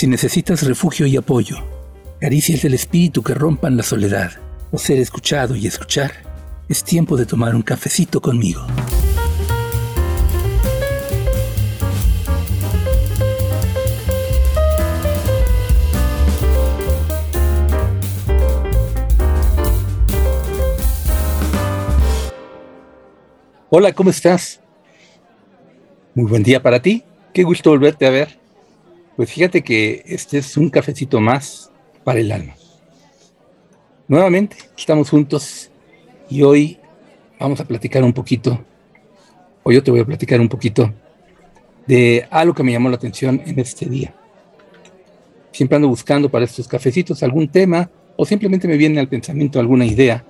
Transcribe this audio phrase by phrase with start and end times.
[0.00, 1.56] Si necesitas refugio y apoyo,
[2.22, 4.32] caricias del espíritu que rompan la soledad,
[4.70, 6.12] o ser escuchado y escuchar,
[6.70, 8.66] es tiempo de tomar un cafecito conmigo.
[23.68, 24.62] Hola, ¿cómo estás?
[26.14, 27.04] Muy buen día para ti.
[27.34, 28.40] Qué gusto volverte a ver.
[29.20, 31.70] Pues fíjate que este es un cafecito más
[32.04, 32.54] para el alma.
[34.08, 35.70] Nuevamente estamos juntos
[36.30, 36.78] y hoy
[37.38, 38.64] vamos a platicar un poquito,
[39.62, 40.90] o yo te voy a platicar un poquito
[41.86, 44.14] de algo que me llamó la atención en este día.
[45.52, 49.84] Siempre ando buscando para estos cafecitos algún tema o simplemente me viene al pensamiento alguna
[49.84, 50.24] idea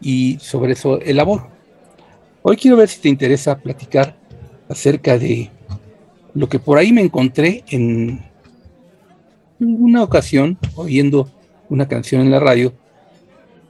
[0.00, 1.48] y sobre eso elaboro.
[2.42, 4.16] Hoy quiero ver si te interesa platicar
[4.68, 5.50] acerca de
[6.34, 8.22] lo que por ahí me encontré en
[9.60, 11.30] una ocasión, oyendo
[11.68, 12.72] una canción en la radio,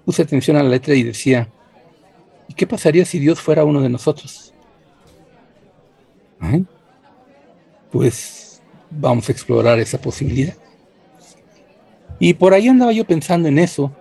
[0.04, 1.48] puse atención a la letra y decía,
[2.48, 4.52] ¿y qué pasaría si Dios fuera uno de nosotros?
[7.90, 10.54] Pues vamos a explorar esa posibilidad.
[12.18, 13.92] Y por ahí andaba yo pensando en eso,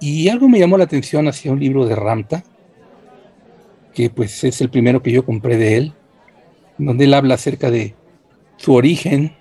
[0.00, 2.44] y algo me llamó la atención hacia un libro de Ramta,
[3.92, 5.92] que pues es el primero que yo compré de él,
[6.78, 7.94] donde él habla acerca de
[8.56, 9.34] su origen,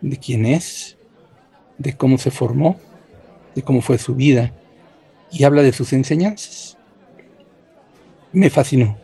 [0.00, 0.96] de quién es,
[1.78, 2.78] de cómo se formó,
[3.54, 4.52] de cómo fue su vida,
[5.30, 6.76] y habla de sus enseñanzas.
[8.32, 8.98] Me fascinó.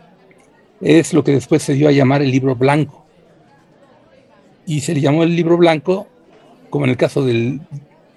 [0.81, 3.05] Es lo que después se dio a llamar el libro blanco.
[4.67, 6.09] Y se le llamó el libro blanco,
[6.71, 7.61] como en el caso del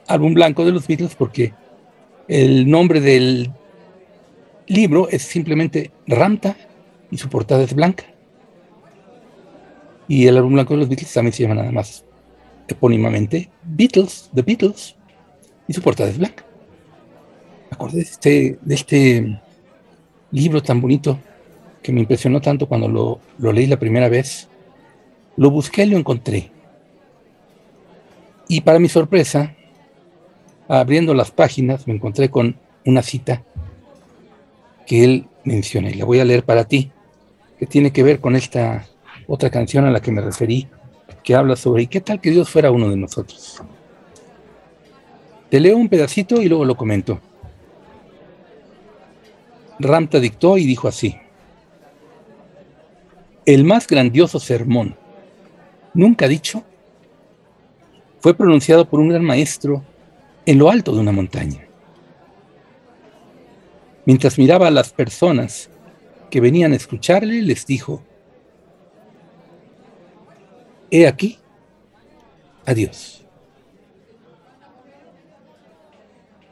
[0.07, 1.53] álbum blanco de los Beatles, porque
[2.27, 3.51] el nombre del
[4.67, 6.55] libro es simplemente Ramta
[7.11, 8.05] y su portada es blanca.
[10.07, 12.05] Y el álbum blanco de los Beatles también se llama nada más
[12.67, 14.95] epónimamente Beatles, The Beatles,
[15.67, 16.45] y su portada es blanca.
[17.69, 19.41] Acordé de este, de este
[20.31, 21.19] libro tan bonito
[21.81, 24.47] que me impresionó tanto cuando lo, lo leí la primera vez.
[25.37, 26.51] Lo busqué y lo encontré.
[28.47, 29.55] Y para mi sorpresa,
[30.67, 33.43] abriendo las páginas, me encontré con una cita
[34.85, 36.91] que él menciona, y la voy a leer para ti,
[37.57, 38.87] que tiene que ver con esta
[39.27, 40.67] otra canción a la que me referí,
[41.23, 43.61] que habla sobre ¿y qué tal que Dios fuera uno de nosotros?
[45.49, 47.19] Te leo un pedacito y luego lo comento.
[49.79, 51.15] Ramta dictó y dijo así,
[53.45, 54.95] el más grandioso sermón
[55.93, 56.63] nunca dicho
[58.19, 59.83] fue pronunciado por un gran maestro
[60.45, 61.67] en lo alto de una montaña.
[64.05, 65.69] Mientras miraba a las personas
[66.31, 68.03] que venían a escucharle, les dijo,
[70.95, 71.37] He aquí,
[72.65, 73.21] adiós.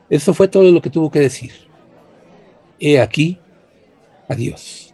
[0.10, 1.54] Eso fue todo lo que tuvo que decir.
[2.78, 3.40] He aquí,
[4.28, 4.94] adiós.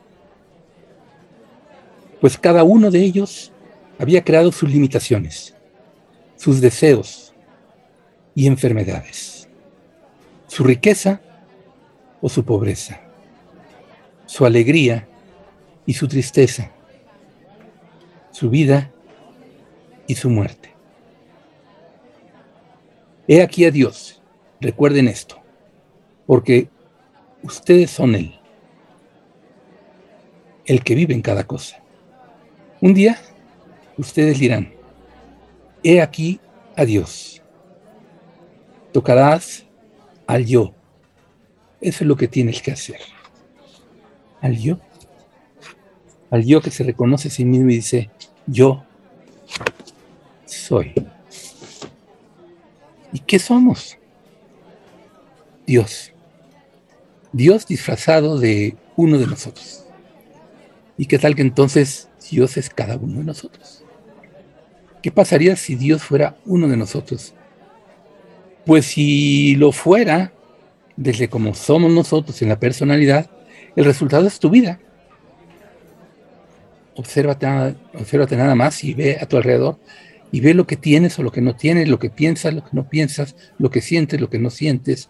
[2.21, 3.51] Pues cada uno de ellos
[3.97, 5.55] había creado sus limitaciones,
[6.35, 7.33] sus deseos
[8.35, 9.49] y enfermedades,
[10.45, 11.21] su riqueza
[12.21, 13.01] o su pobreza,
[14.27, 15.07] su alegría
[15.87, 16.69] y su tristeza,
[18.31, 18.91] su vida
[20.09, 20.73] y su muerte.
[23.29, 24.21] He aquí a Dios,
[24.59, 25.41] recuerden esto,
[26.25, 26.67] porque
[27.43, 28.37] ustedes son Él,
[30.65, 31.81] el que vive en cada cosa.
[32.81, 33.17] Un día
[33.97, 34.73] ustedes dirán,
[35.83, 36.41] he aquí
[36.75, 37.41] a Dios.
[38.91, 39.65] Tocarás
[40.27, 40.73] al yo
[41.81, 42.99] eso es lo que tienes que hacer.
[44.41, 44.79] Al yo.
[46.29, 48.09] Al yo que se reconoce a sí mismo y dice,
[48.45, 48.85] yo
[50.69, 50.93] soy.
[53.11, 53.97] ¿Y qué somos?
[55.65, 56.11] Dios.
[57.33, 59.85] Dios disfrazado de uno de nosotros.
[60.95, 63.83] ¿Y qué tal que entonces Dios es cada uno de nosotros?
[65.01, 67.33] ¿Qué pasaría si Dios fuera uno de nosotros?
[68.65, 70.33] Pues si lo fuera,
[70.95, 73.31] desde como somos nosotros en la personalidad,
[73.75, 74.79] el resultado es tu vida.
[76.95, 77.47] Obsérvate,
[77.95, 79.79] obsérvate nada más y ve a tu alrededor
[80.31, 82.69] y ve lo que tienes o lo que no tienes, lo que piensas, lo que
[82.73, 85.09] no piensas, lo que sientes, lo que no sientes.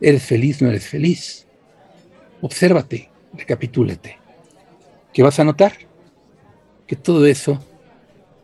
[0.00, 1.46] ¿Eres feliz, no eres feliz?
[2.40, 4.18] Obsérvate, recapitúlate.
[5.12, 5.72] ¿Qué vas a notar?
[6.86, 7.62] Que todo eso,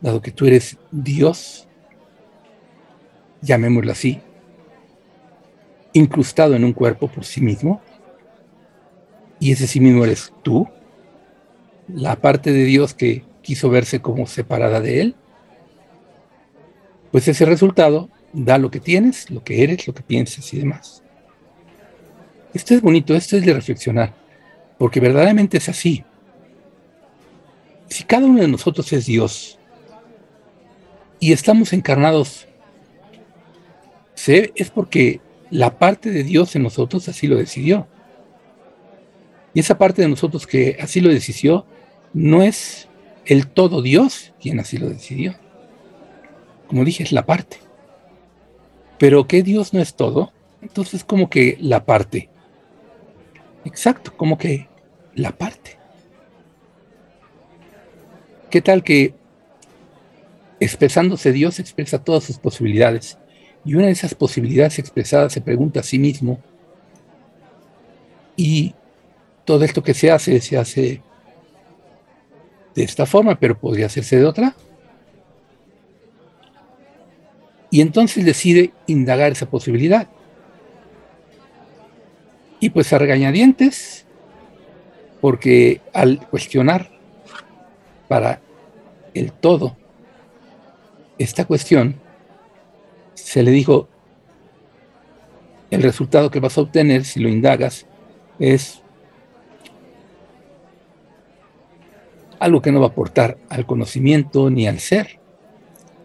[0.01, 1.67] dado que tú eres Dios,
[3.41, 4.19] llamémoslo así,
[5.93, 7.81] incrustado en un cuerpo por sí mismo,
[9.39, 10.67] y ese sí mismo eres tú,
[11.87, 15.15] la parte de Dios que quiso verse como separada de Él,
[17.11, 21.03] pues ese resultado da lo que tienes, lo que eres, lo que piensas y demás.
[22.53, 24.13] Esto es bonito, esto es de reflexionar,
[24.77, 26.03] porque verdaderamente es así.
[27.89, 29.59] Si cada uno de nosotros es Dios
[31.19, 32.47] y estamos encarnados,
[34.27, 37.87] es porque la parte de Dios en nosotros así lo decidió.
[39.53, 41.65] Y esa parte de nosotros que así lo decidió
[42.13, 42.87] no es
[43.25, 45.35] el todo Dios quien así lo decidió.
[46.69, 47.57] Como dije, es la parte.
[48.97, 50.31] Pero que Dios no es todo,
[50.61, 52.29] entonces como que la parte.
[53.65, 54.69] Exacto, como que
[55.15, 55.77] la parte.
[58.49, 59.13] ¿Qué tal que
[60.61, 63.17] expresándose Dios expresa todas sus posibilidades?
[63.65, 66.39] Y una de esas posibilidades expresadas se pregunta a sí mismo,
[68.37, 68.73] ¿y
[69.43, 71.01] todo esto que se hace, se hace
[72.75, 74.55] de esta forma, pero podría hacerse de otra.
[77.71, 80.07] Y entonces decide indagar esa posibilidad.
[82.59, 84.05] Y pues a regañadientes,
[85.21, 86.89] porque al cuestionar
[88.07, 88.41] para
[89.13, 89.77] el todo
[91.17, 91.95] esta cuestión,
[93.13, 93.87] se le dijo,
[95.69, 97.85] el resultado que vas a obtener si lo indagas
[98.39, 98.81] es
[102.39, 105.18] algo que no va a aportar al conocimiento ni al ser,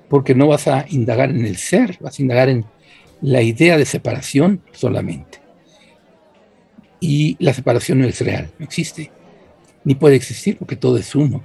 [0.08, 2.64] porque no vas a indagar en el ser, vas a indagar en
[3.20, 5.38] la idea de separación solamente.
[7.00, 9.10] Y la separación no es real, no existe,
[9.84, 11.42] ni puede existir porque todo es uno.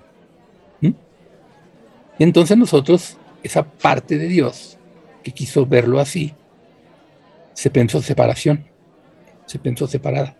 [0.81, 4.77] Y entonces nosotros, esa parte de Dios
[5.23, 6.33] que quiso verlo así,
[7.53, 8.65] se pensó separación,
[9.45, 10.35] se pensó separada.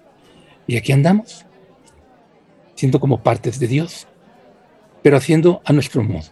[0.67, 1.45] Y aquí andamos,
[2.75, 4.07] siendo como partes de Dios
[5.01, 6.27] pero haciendo a nuestro modo.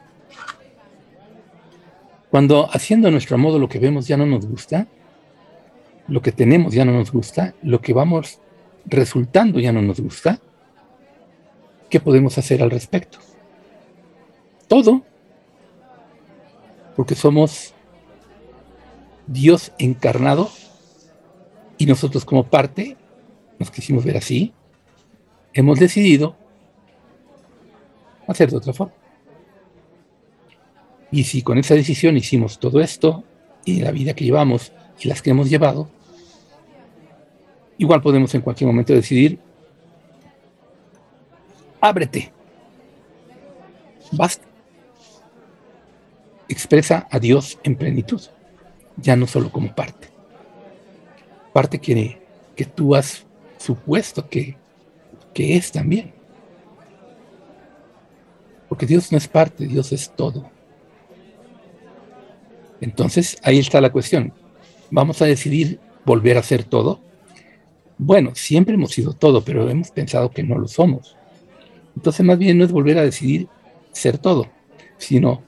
[2.30, 4.88] Cuando haciendo a nuestro modo lo que vemos ya no nos gusta,
[6.08, 8.40] lo que tenemos ya no nos gusta, lo que vamos
[8.86, 10.40] resultando ya no nos gusta,
[11.90, 13.20] ¿qué podemos hacer al respecto?
[14.68, 15.04] Todo,
[16.96, 17.74] porque somos
[19.28, 20.50] Dios encarnado
[21.78, 22.98] y nosotros como parte,
[23.60, 24.54] nos quisimos ver así,
[25.54, 26.36] hemos decidido
[28.28, 28.94] hacer de otra forma.
[31.12, 33.24] Y si con esa decisión hicimos todo esto,
[33.68, 35.90] y la vida que llevamos y las que hemos llevado,
[37.78, 39.40] igual podemos en cualquier momento decidir,
[41.82, 42.32] ábrete,
[44.12, 44.46] basta.
[46.50, 48.22] Expresa a Dios en plenitud,
[48.96, 50.08] ya no solo como parte.
[51.52, 52.22] Parte que,
[52.56, 53.26] que tú has
[53.58, 54.56] supuesto que,
[55.34, 56.14] que es también.
[58.70, 60.50] Porque Dios no es parte, Dios es todo.
[62.82, 64.34] Entonces, ahí está la cuestión.
[64.92, 67.02] ¿Vamos a decidir volver a ser todo?
[67.98, 71.16] Bueno, siempre hemos sido todo, pero hemos pensado que no lo somos.
[71.96, 73.48] Entonces, más bien no es volver a decidir
[73.92, 74.48] ser todo,
[74.98, 75.44] sino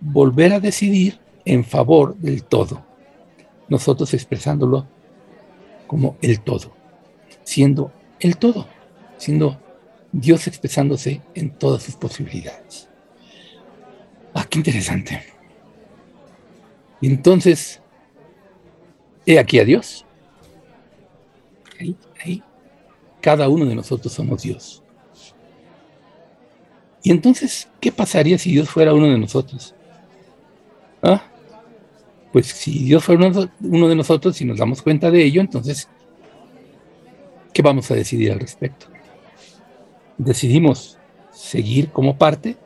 [0.00, 2.84] volver a decidir en favor del todo.
[3.68, 4.86] Nosotros expresándolo
[5.86, 6.72] como el todo,
[7.44, 8.66] siendo el todo,
[9.16, 9.60] siendo
[10.12, 12.88] Dios expresándose en todas sus posibilidades.
[14.34, 15.37] Ah, qué interesante.
[17.00, 17.80] Entonces,
[19.26, 20.04] he aquí a Dios.
[21.80, 22.42] Ahí, ahí.
[23.20, 24.82] Cada uno de nosotros somos Dios.
[27.02, 29.74] Y entonces, ¿qué pasaría si Dios fuera uno de nosotros?
[31.02, 31.22] ¿Ah?
[32.32, 35.88] Pues si Dios fuera uno de nosotros y nos damos cuenta de ello, entonces,
[37.52, 38.88] ¿qué vamos a decidir al respecto?
[40.18, 40.98] decidimos
[41.32, 42.56] seguir como parte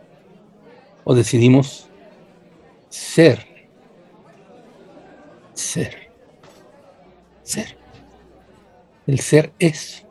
[1.05, 1.87] o decidimos
[2.89, 3.51] ser.
[5.62, 5.97] Ser.
[7.45, 7.76] Ser.
[9.07, 10.04] El ser es.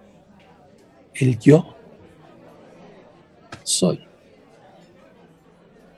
[1.13, 1.75] El yo
[3.61, 4.07] soy.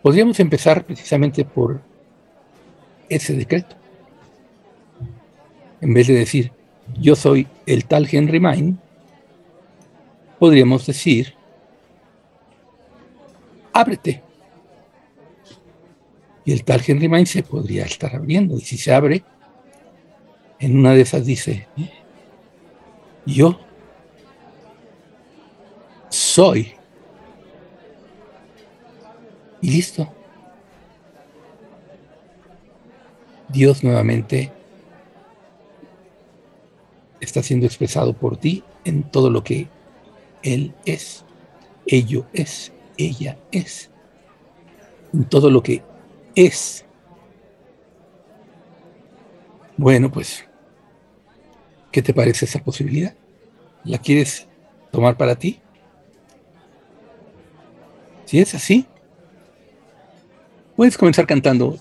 [0.01, 1.81] Podríamos empezar precisamente por
[3.07, 3.75] ese decreto.
[5.81, 6.51] En vez de decir,
[6.99, 8.75] yo soy el tal Henry Mine,
[10.39, 11.35] podríamos decir,
[13.71, 14.23] ábrete.
[16.43, 18.57] Y el tal Henry Main se podría estar abriendo.
[18.57, 19.23] Y si se abre,
[20.63, 21.67] en una de esas dice,
[23.25, 23.59] yo
[26.07, 26.73] soy.
[29.61, 30.07] Y listo.
[33.49, 34.53] Dios nuevamente
[37.19, 39.67] está siendo expresado por ti en todo lo que
[40.43, 41.25] él es,
[41.85, 43.91] ello es, ella es.
[45.11, 45.83] En todo lo que
[46.35, 46.85] es.
[49.75, 50.45] Bueno, pues,
[51.93, 53.13] ¿qué te parece esa posibilidad?
[53.85, 54.47] ¿La quieres
[54.91, 55.61] tomar para ti?
[58.25, 58.87] Si es así,
[60.75, 61.77] puedes comenzar cantando.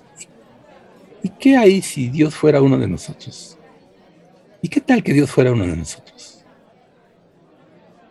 [1.23, 3.59] ¿Y qué hay si Dios fuera uno de nosotros?
[4.61, 6.45] ¿Y qué tal que Dios fuera uno de nosotros?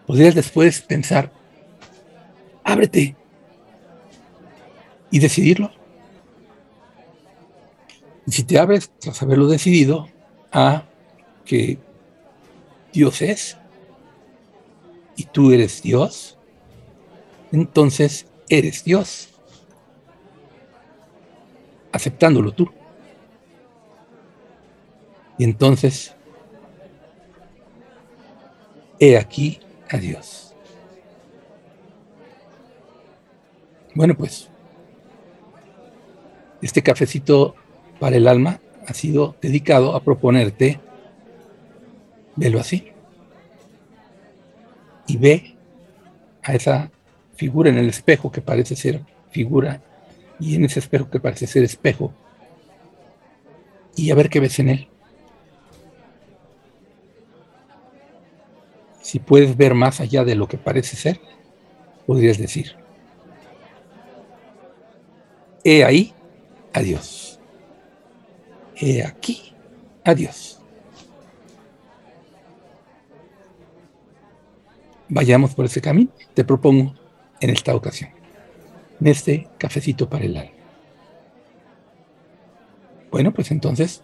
[0.07, 1.31] Podrías después pensar,
[2.63, 3.15] ábrete
[5.11, 5.71] y decidirlo.
[8.25, 10.09] Y si te abres tras haberlo decidido
[10.51, 10.85] a
[11.45, 11.77] que
[12.93, 13.57] Dios es
[15.15, 16.37] y tú eres Dios,
[17.51, 19.29] entonces eres Dios,
[21.91, 22.69] aceptándolo tú.
[25.37, 26.15] Y entonces,
[28.99, 30.53] he aquí a Dios.
[33.95, 34.49] Bueno, pues,
[36.61, 37.55] este cafecito
[37.99, 40.79] para el alma ha sido dedicado a proponerte,
[42.35, 42.91] velo así,
[45.07, 45.55] y ve
[46.43, 46.91] a esa
[47.35, 49.81] figura en el espejo que parece ser figura,
[50.39, 52.13] y en ese espejo que parece ser espejo,
[53.95, 54.87] y a ver qué ves en él.
[59.01, 61.19] Si puedes ver más allá de lo que parece ser,
[62.07, 62.75] podrías decir,
[65.63, 66.13] he ahí
[66.73, 67.31] adiós
[68.81, 69.53] he aquí,
[70.03, 70.60] adiós.
[75.13, 76.95] Vayamos por ese camino, te propongo
[77.41, 78.11] en esta ocasión,
[79.01, 80.51] en este cafecito para el alma.
[83.11, 84.01] Bueno, pues entonces,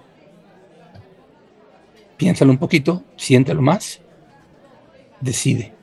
[2.18, 4.02] piénsalo un poquito, siéntalo más,
[5.22, 5.74] decide.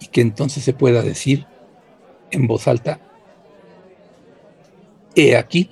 [0.00, 1.46] Y que entonces se pueda decir
[2.30, 3.00] en voz alta
[5.16, 5.68] He aquí.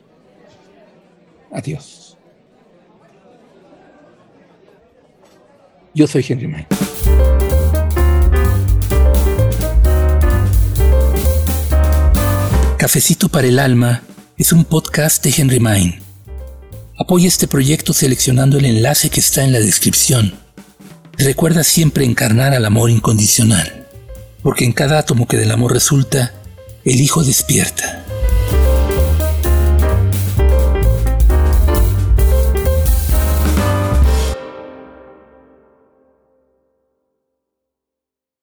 [1.52, 2.05] Adiós.
[5.96, 6.66] Yo soy Henry May.
[12.76, 14.02] Cafecito para el Alma
[14.36, 16.02] es un podcast de Henry Main.
[16.98, 20.34] Apoya este proyecto seleccionando el enlace que está en la descripción.
[21.16, 23.86] Recuerda siempre encarnar al amor incondicional,
[24.42, 26.34] porque en cada átomo que del amor resulta,
[26.84, 28.05] el Hijo despierta.